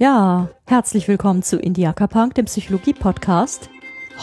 [0.00, 3.68] Ja, herzlich willkommen zu Indiaka Punk, dem Psychologie-Podcast.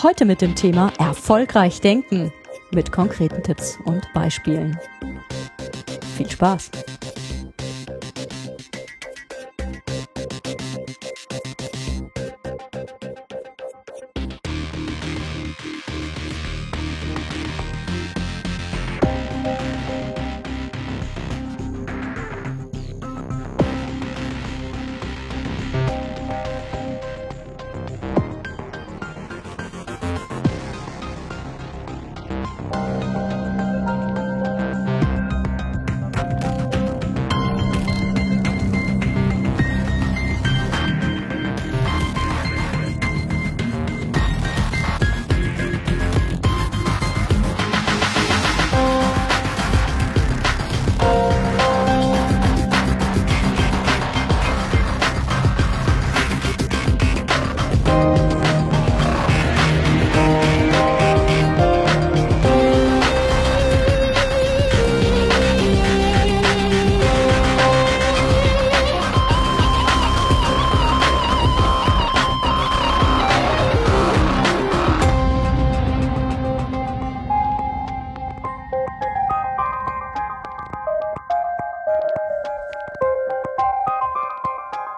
[0.04, 2.32] Heute mit dem Thema Erfolgreich denken
[2.71, 4.80] mit konkreten Tipps und Beispielen.
[6.16, 6.72] Viel Spaß!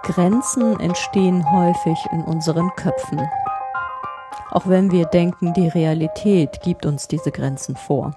[0.08, 3.20] Grenzen entstehen häufig in unseren Köpfen.
[4.50, 8.16] Auch wenn wir denken, die Realität gibt uns diese Grenzen vor.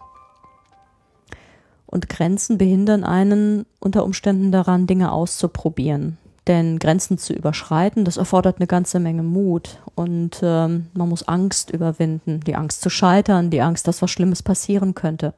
[1.86, 6.16] Und Grenzen behindern einen unter Umständen daran, Dinge auszuprobieren.
[6.46, 9.78] Denn Grenzen zu überschreiten, das erfordert eine ganze Menge Mut.
[9.96, 14.44] Und ähm, man muss Angst überwinden, die Angst zu scheitern, die Angst, dass was Schlimmes
[14.44, 15.34] passieren könnte.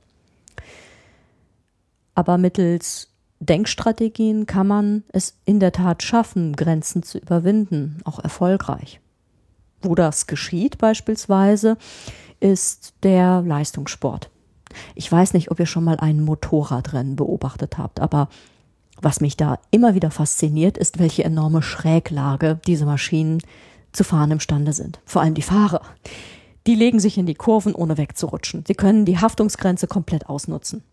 [2.15, 3.09] Aber mittels
[3.43, 9.01] Denkstrategien kann man es in der Tat schaffen, Grenzen zu überwinden, auch erfolgreich.
[9.83, 11.77] Wo das geschieht beispielsweise,
[12.39, 14.31] ist der Leistungssport.
[14.95, 18.29] Ich weiß nicht, ob ihr schon mal ein Motorradrennen beobachtet habt, aber
[19.01, 23.43] was mich da immer wieder fasziniert, ist, welche enorme Schräglage diese Maschinen
[23.91, 25.01] zu fahren imstande sind.
[25.05, 25.83] Vor allem die Fahrer.
[26.69, 28.65] Die legen sich in die Kurven, ohne wegzurutschen.
[28.67, 30.85] Sie können die Haftungsgrenze komplett ausnutzen.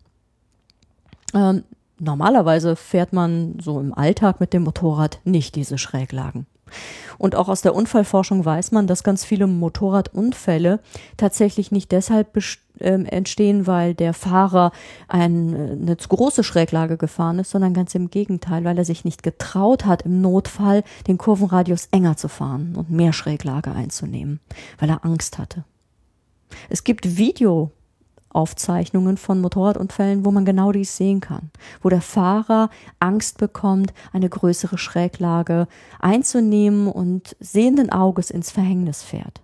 [1.32, 1.62] Ähm,
[2.00, 6.46] normalerweise fährt man so im Alltag mit dem Motorrad nicht diese Schräglagen.
[7.18, 10.80] Und auch aus der Unfallforschung weiß man, dass ganz viele Motorradunfälle
[11.16, 12.36] tatsächlich nicht deshalb
[12.78, 14.72] äh, entstehen, weil der Fahrer
[15.08, 19.22] äh, eine zu große Schräglage gefahren ist, sondern ganz im Gegenteil, weil er sich nicht
[19.22, 24.40] getraut hat, im Notfall den Kurvenradius enger zu fahren und mehr Schräglage einzunehmen,
[24.78, 25.64] weil er Angst hatte.
[26.68, 27.70] Es gibt Video
[28.30, 31.50] Aufzeichnungen von Motorradunfällen, wo man genau dies sehen kann,
[31.82, 35.66] wo der Fahrer Angst bekommt, eine größere Schräglage
[35.98, 39.40] einzunehmen und sehenden Auges ins Verhängnis fährt.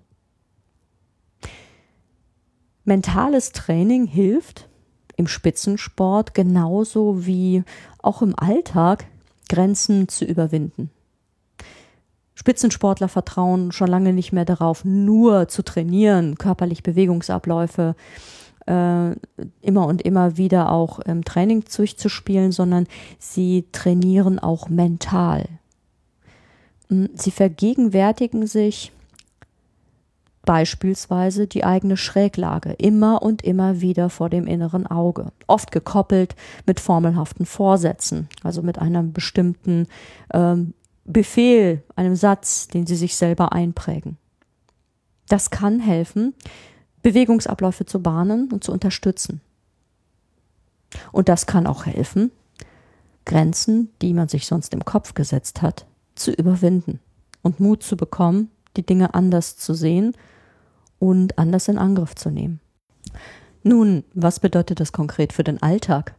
[2.84, 4.68] Mentales Training hilft
[5.16, 7.64] im Spitzensport genauso wie
[8.00, 9.06] auch im Alltag
[9.48, 10.90] Grenzen zu überwinden.
[12.34, 17.96] Spitzensportler vertrauen schon lange nicht mehr darauf, nur zu trainieren, körperlich Bewegungsabläufe
[18.66, 19.12] äh,
[19.62, 22.86] immer und immer wieder auch im Training durchzuspielen, sondern
[23.18, 25.46] sie trainieren auch mental.
[26.88, 28.92] Hm, sie vergegenwärtigen sich
[30.46, 36.34] beispielsweise die eigene Schräglage immer und immer wieder vor dem inneren Auge, oft gekoppelt
[36.66, 39.88] mit formelhaften Vorsätzen, also mit einem bestimmten
[40.32, 40.72] ähm,
[41.04, 44.16] Befehl, einem Satz, den sie sich selber einprägen.
[45.28, 46.34] Das kann helfen,
[47.06, 49.40] Bewegungsabläufe zu bahnen und zu unterstützen.
[51.12, 52.32] Und das kann auch helfen,
[53.24, 56.98] Grenzen, die man sich sonst im Kopf gesetzt hat, zu überwinden
[57.42, 60.16] und Mut zu bekommen, die Dinge anders zu sehen
[60.98, 62.58] und anders in Angriff zu nehmen.
[63.62, 66.16] Nun, was bedeutet das konkret für den Alltag?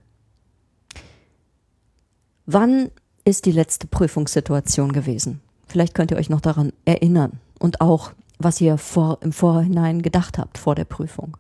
[2.46, 2.92] Wann
[3.26, 5.42] ist die letzte Prüfungssituation gewesen?
[5.68, 10.38] Vielleicht könnt ihr euch noch daran erinnern und auch was ihr vor, im Vorhinein gedacht
[10.38, 11.38] habt vor der Prüfung.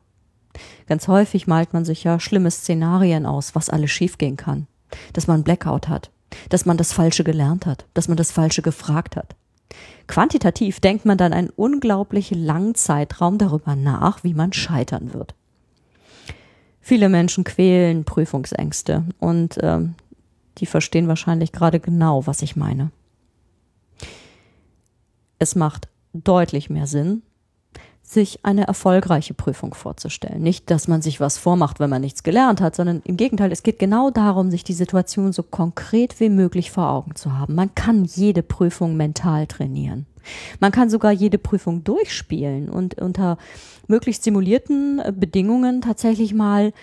[0.87, 4.67] Ganz häufig malt man sich ja schlimme Szenarien aus, was alles schiefgehen kann.
[5.13, 6.11] Dass man Blackout hat,
[6.49, 9.35] dass man das Falsche gelernt hat, dass man das Falsche gefragt hat.
[10.07, 15.35] Quantitativ denkt man dann einen unglaublich langen Zeitraum darüber nach, wie man scheitern wird.
[16.79, 19.95] Viele Menschen quälen Prüfungsängste und ähm,
[20.59, 22.91] die verstehen wahrscheinlich gerade genau, was ich meine.
[25.37, 27.21] Es macht deutlich mehr Sinn,
[28.01, 30.41] sich eine erfolgreiche Prüfung vorzustellen.
[30.41, 33.63] Nicht, dass man sich was vormacht, wenn man nichts gelernt hat, sondern im Gegenteil, es
[33.63, 37.55] geht genau darum, sich die Situation so konkret wie möglich vor Augen zu haben.
[37.55, 40.05] Man kann jede Prüfung mental trainieren.
[40.59, 43.37] Man kann sogar jede Prüfung durchspielen und unter
[43.87, 46.73] möglichst simulierten äh, Bedingungen tatsächlich mal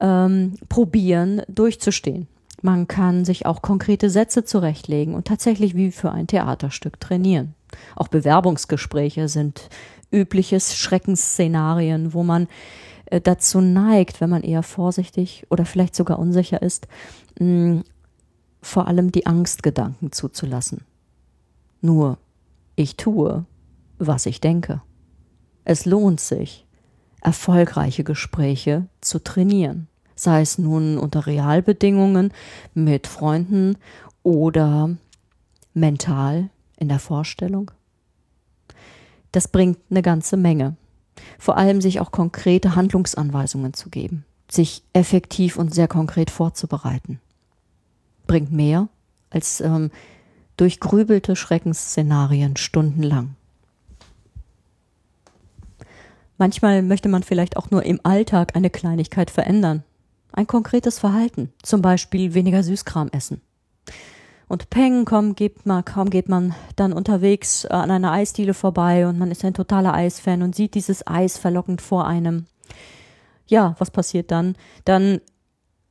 [0.00, 2.28] ähm, probieren, durchzustehen.
[2.62, 7.54] Man kann sich auch konkrete Sätze zurechtlegen und tatsächlich wie für ein Theaterstück trainieren.
[7.96, 9.68] Auch Bewerbungsgespräche sind
[10.10, 12.48] übliches Schreckensszenarien, wo man
[13.06, 16.88] äh, dazu neigt, wenn man eher vorsichtig oder vielleicht sogar unsicher ist,
[17.38, 17.82] mh,
[18.62, 20.82] vor allem die Angstgedanken zuzulassen.
[21.80, 22.18] Nur,
[22.76, 23.44] ich tue,
[23.98, 24.80] was ich denke.
[25.64, 26.66] Es lohnt sich,
[27.20, 32.32] erfolgreiche Gespräche zu trainieren, sei es nun unter Realbedingungen
[32.74, 33.76] mit Freunden
[34.22, 34.96] oder
[35.74, 37.70] mental in der Vorstellung.
[39.32, 40.76] Das bringt eine ganze Menge.
[41.38, 47.20] Vor allem sich auch konkrete Handlungsanweisungen zu geben, sich effektiv und sehr konkret vorzubereiten.
[48.26, 48.88] Bringt mehr
[49.30, 49.90] als ähm,
[50.56, 53.36] durchgrübelte Schreckensszenarien stundenlang.
[56.38, 59.84] Manchmal möchte man vielleicht auch nur im Alltag eine Kleinigkeit verändern.
[60.32, 63.40] Ein konkretes Verhalten, zum Beispiel weniger Süßkram essen.
[64.48, 69.06] Und peng, komm, geht man, kaum geht man dann unterwegs äh, an einer Eisdiele vorbei
[69.06, 72.46] und man ist ein totaler Eisfan und sieht dieses Eis verlockend vor einem.
[73.46, 74.56] Ja, was passiert dann?
[74.84, 75.20] Dann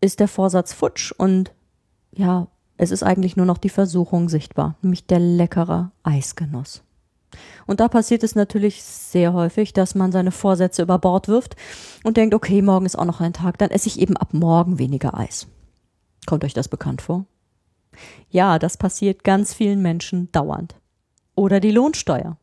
[0.02, 1.52] ist der Vorsatz futsch und
[2.12, 2.48] ja,
[2.78, 6.84] es ist eigentlich nur noch die Versuchung sichtbar, nämlich der leckere Eisgenuss.
[7.66, 11.56] Und da passiert es natürlich sehr häufig, dass man seine Vorsätze über Bord wirft
[12.04, 14.78] und denkt, okay, morgen ist auch noch ein Tag, dann esse ich eben ab morgen
[14.78, 15.48] weniger Eis.
[16.26, 17.26] Kommt euch das bekannt vor?
[18.30, 20.76] Ja, das passiert ganz vielen Menschen dauernd.
[21.36, 22.38] Oder die Lohnsteuer.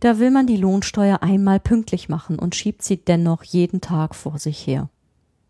[0.00, 4.38] Da will man die Lohnsteuer einmal pünktlich machen und schiebt sie dennoch jeden Tag vor
[4.38, 4.88] sich her.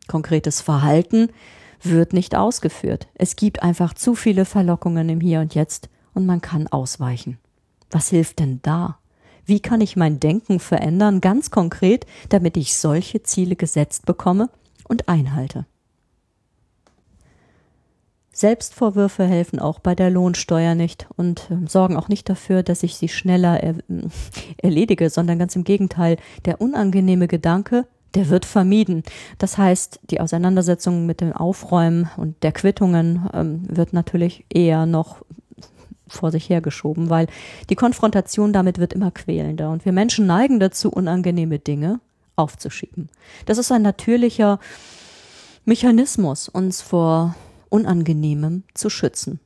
[0.08, 1.28] Konkretes Verhalten
[1.82, 3.08] wird nicht ausgeführt.
[3.14, 7.38] Es gibt einfach zu viele Verlockungen im Hier und Jetzt und man kann ausweichen.
[7.90, 8.98] Was hilft denn da?
[9.44, 14.50] Wie kann ich mein Denken verändern, ganz konkret, damit ich solche Ziele gesetzt bekomme
[14.88, 15.66] und einhalte?
[18.36, 22.96] Selbstvorwürfe helfen auch bei der Lohnsteuer nicht und äh, sorgen auch nicht dafür, dass ich
[22.96, 23.76] sie schneller er,
[24.58, 26.18] erledige, sondern ganz im Gegenteil.
[26.44, 29.04] Der unangenehme Gedanke, der wird vermieden.
[29.38, 35.24] Das heißt, die Auseinandersetzung mit dem Aufräumen und der Quittungen ähm, wird natürlich eher noch
[36.06, 37.28] vor sich hergeschoben, weil
[37.70, 42.00] die Konfrontation damit wird immer quälender und wir Menschen neigen dazu, unangenehme Dinge
[42.36, 43.08] aufzuschieben.
[43.46, 44.60] Das ist ein natürlicher
[45.64, 47.34] Mechanismus, uns vor
[47.68, 49.40] Unangenehmem zu schützen.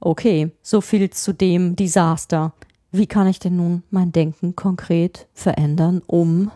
[0.00, 2.52] Okay, so viel zu dem Desaster.
[2.90, 6.50] Wie kann ich denn nun mein Denken konkret verändern, um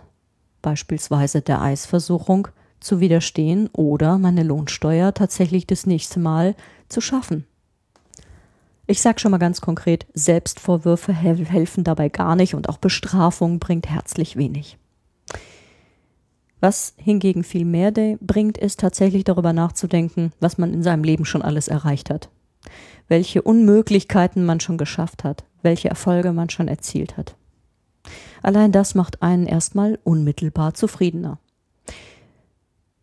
[0.62, 2.48] beispielsweise der Eisversuchung
[2.80, 6.56] zu widerstehen oder meine Lohnsteuer tatsächlich das nächste Mal
[6.88, 7.46] zu schaffen?
[8.88, 13.88] Ich sage schon mal ganz konkret, Selbstvorwürfe helfen dabei gar nicht und auch Bestrafung bringt
[13.88, 14.78] herzlich wenig.
[16.66, 21.42] Was hingegen viel mehr bringt, ist tatsächlich darüber nachzudenken, was man in seinem Leben schon
[21.42, 22.28] alles erreicht hat.
[23.06, 27.36] Welche Unmöglichkeiten man schon geschafft hat, welche Erfolge man schon erzielt hat.
[28.42, 31.38] Allein das macht einen erstmal unmittelbar zufriedener.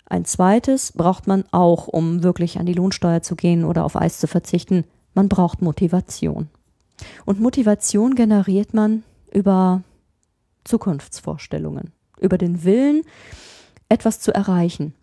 [0.07, 4.19] Ein zweites braucht man auch, um wirklich an die Lohnsteuer zu gehen oder auf Eis
[4.19, 4.83] zu verzichten.
[5.13, 6.49] Man braucht Motivation.
[7.23, 9.83] Und Motivation generiert man über
[10.65, 11.93] Zukunftsvorstellungen
[12.23, 13.03] über den Willen,
[13.93, 14.93] etwas zu erreichen.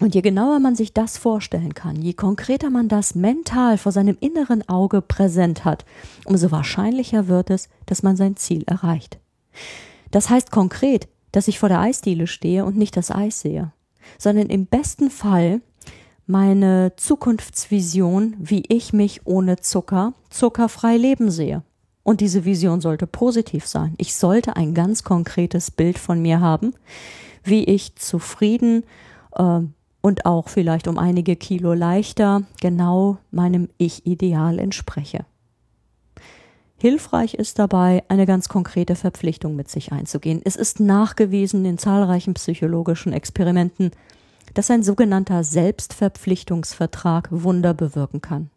[0.00, 4.16] Und je genauer man sich das vorstellen kann, je konkreter man das mental vor seinem
[4.20, 5.84] inneren Auge präsent hat,
[6.24, 9.18] umso wahrscheinlicher wird es, dass man sein Ziel erreicht.
[10.10, 13.72] Das heißt konkret, dass ich vor der Eisdiele stehe und nicht das Eis sehe,
[14.18, 15.60] sondern im besten Fall
[16.26, 21.62] meine Zukunftsvision, wie ich mich ohne Zucker zuckerfrei leben sehe.
[22.02, 23.94] Und diese Vision sollte positiv sein.
[23.98, 26.74] Ich sollte ein ganz konkretes Bild von mir haben,
[27.44, 28.84] wie ich zufrieden
[29.34, 29.60] äh,
[30.00, 35.24] und auch vielleicht um einige Kilo leichter genau meinem Ich-Ideal entspreche.
[36.80, 40.40] Hilfreich ist dabei, eine ganz konkrete Verpflichtung mit sich einzugehen.
[40.44, 43.90] Es ist nachgewiesen in zahlreichen psychologischen Experimenten,
[44.54, 48.50] dass ein sogenannter Selbstverpflichtungsvertrag Wunder bewirken kann.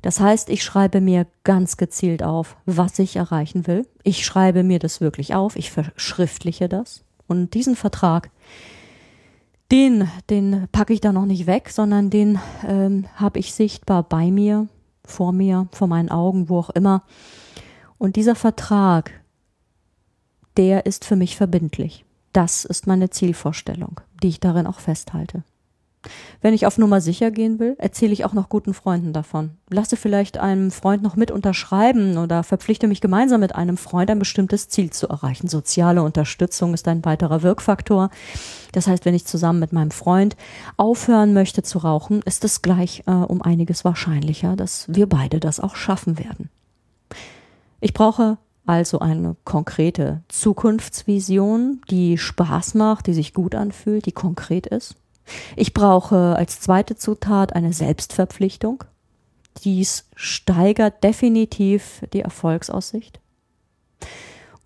[0.00, 3.86] Das heißt, ich schreibe mir ganz gezielt auf, was ich erreichen will.
[4.04, 7.04] Ich schreibe mir das wirklich auf, ich verschriftliche das.
[7.28, 8.30] Und diesen Vertrag,
[9.70, 14.30] den, den packe ich da noch nicht weg, sondern den ähm, habe ich sichtbar bei
[14.30, 14.66] mir,
[15.04, 17.04] vor mir, vor meinen Augen, wo auch immer.
[17.98, 19.12] Und dieser Vertrag,
[20.56, 22.04] der ist für mich verbindlich.
[22.32, 25.44] Das ist meine Zielvorstellung, die ich darin auch festhalte.
[26.40, 29.50] Wenn ich auf Nummer sicher gehen will, erzähle ich auch noch guten Freunden davon.
[29.68, 34.18] Lasse vielleicht einem Freund noch mit unterschreiben oder verpflichte mich gemeinsam mit einem Freund ein
[34.18, 35.48] bestimmtes Ziel zu erreichen.
[35.48, 38.10] Soziale Unterstützung ist ein weiterer Wirkfaktor.
[38.72, 40.36] Das heißt, wenn ich zusammen mit meinem Freund
[40.76, 45.58] aufhören möchte zu rauchen, ist es gleich äh, um einiges wahrscheinlicher, dass wir beide das
[45.58, 46.50] auch schaffen werden.
[47.80, 54.66] Ich brauche also eine konkrete Zukunftsvision, die Spaß macht, die sich gut anfühlt, die konkret
[54.66, 54.96] ist.
[55.56, 58.84] Ich brauche als zweite Zutat eine Selbstverpflichtung.
[59.64, 63.20] Dies steigert definitiv die Erfolgsaussicht.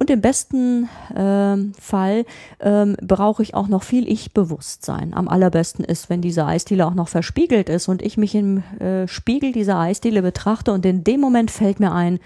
[0.02, 2.24] Und im besten äh, Fall
[2.58, 5.14] ähm, brauche ich auch noch viel Ich-Bewusstsein.
[5.14, 9.06] Am allerbesten ist, wenn diese Eisdiele auch noch verspiegelt ist und ich mich im äh,
[9.06, 12.18] Spiegel dieser Eisdiele betrachte und in dem Moment fällt mir ein,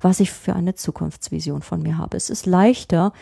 [0.00, 2.16] was ich für eine Zukunftsvision von mir habe.
[2.16, 3.12] Es ist leichter,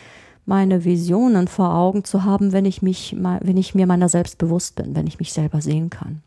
[0.49, 4.75] meine Visionen vor Augen zu haben, wenn ich mich, wenn ich mir meiner selbst bewusst
[4.75, 6.23] bin, wenn ich mich selber sehen kann.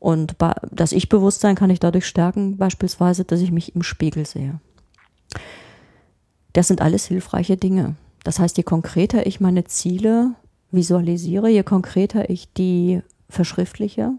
[0.00, 0.34] Und
[0.72, 4.60] das Ich-Bewusstsein kann ich dadurch stärken, beispielsweise, dass ich mich im Spiegel sehe.
[6.52, 7.94] Das sind alles hilfreiche Dinge.
[8.24, 10.34] Das heißt, je konkreter ich meine Ziele
[10.72, 14.12] visualisiere, je konkreter ich die verschriftliche,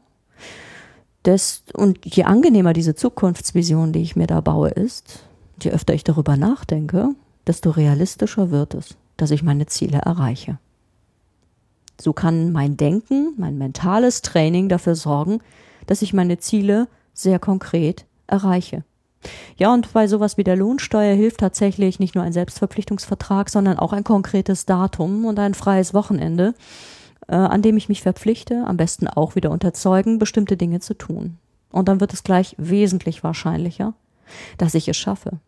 [1.26, 5.20] des, und je angenehmer diese Zukunftsvision, die ich mir da baue, ist,
[5.62, 7.14] je öfter ich darüber nachdenke,
[7.50, 10.60] desto realistischer wird es, dass ich meine Ziele erreiche.
[12.00, 15.40] So kann mein Denken, mein mentales Training dafür sorgen,
[15.88, 18.84] dass ich meine Ziele sehr konkret erreiche.
[19.58, 23.94] Ja, und bei sowas wie der Lohnsteuer hilft tatsächlich nicht nur ein Selbstverpflichtungsvertrag, sondern auch
[23.94, 26.54] ein konkretes Datum und ein freies Wochenende,
[27.28, 31.38] äh, an dem ich mich verpflichte, am besten auch wieder unterzeugen, bestimmte Dinge zu tun.
[31.72, 33.96] Und dann wird es gleich wesentlich wahrscheinlicher,
[34.60, 35.40] dass ich es schaffe.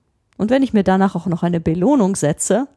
[0.42, 2.68] Und wenn ich mir danach auch noch eine Belohnung setze,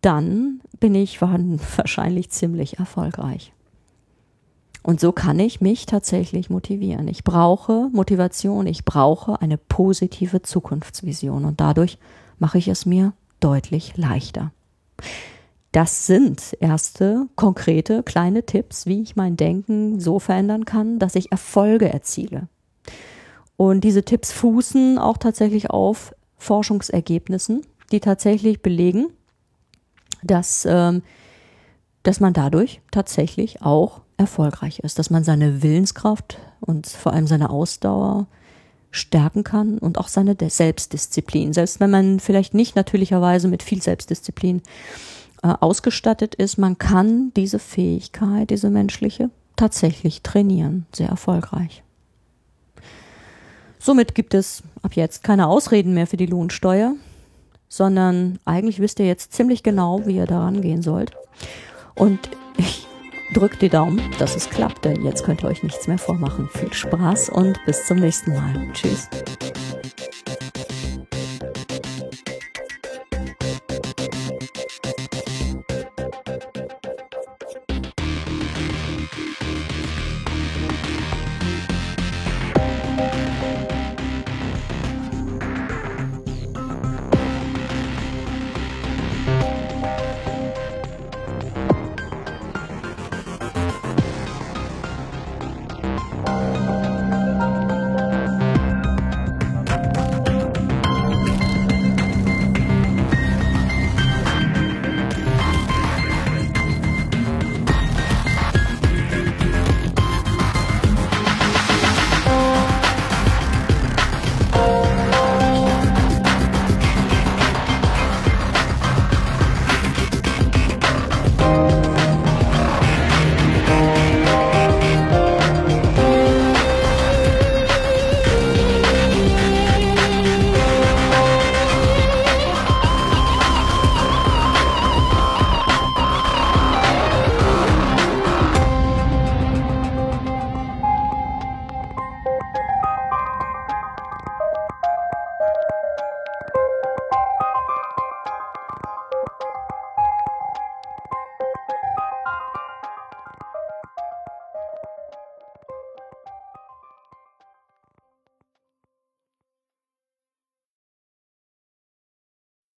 [0.00, 1.22] dann bin ich
[1.76, 3.52] wahrscheinlich ziemlich erfolgreich.
[4.82, 7.06] Und so kann ich mich tatsächlich motivieren.
[7.06, 11.98] Ich brauche Motivation, ich brauche eine positive Zukunftsvision und dadurch
[12.40, 14.50] mache ich es mir deutlich leichter.
[15.70, 21.30] Das sind erste konkrete kleine Tipps, wie ich mein Denken so verändern kann, dass ich
[21.30, 22.48] Erfolge erziele.
[23.56, 26.12] Und diese Tipps fußen auch tatsächlich auf
[26.42, 29.06] Forschungsergebnissen, die tatsächlich belegen,
[30.22, 31.02] dass, ähm,
[32.02, 37.50] dass man dadurch tatsächlich auch erfolgreich ist, dass man seine Willenskraft und vor allem seine
[37.50, 38.26] Ausdauer
[38.90, 41.52] stärken kann und auch seine Selbstdisziplin.
[41.52, 44.62] Selbst wenn man vielleicht nicht natürlicherweise mit viel Selbstdisziplin
[45.42, 51.82] äh, ausgestattet ist, man kann diese Fähigkeit, diese menschliche, tatsächlich trainieren, sehr erfolgreich.
[53.82, 56.94] Somit gibt es ab jetzt keine Ausreden mehr für die Lohnsteuer,
[57.68, 61.10] sondern eigentlich wisst ihr jetzt ziemlich genau, wie ihr daran gehen sollt.
[61.96, 62.20] Und
[62.56, 62.86] ich
[63.34, 66.48] drücke die Daumen, dass es klappt, denn jetzt könnt ihr euch nichts mehr vormachen.
[66.52, 68.54] Viel Spaß und bis zum nächsten Mal.
[68.72, 69.08] Tschüss.